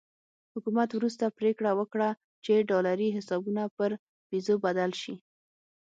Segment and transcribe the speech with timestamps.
[0.53, 2.09] حکومت وروسته پرېکړه وکړه
[2.43, 3.89] چې ډالري حسابونه پر
[4.29, 5.13] پیزو بدل شي.